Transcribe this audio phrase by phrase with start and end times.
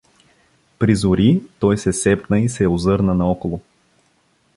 [0.79, 3.61] Призори той се сепна и се озърна наоколо.